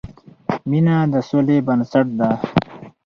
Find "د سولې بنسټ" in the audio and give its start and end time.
1.13-2.07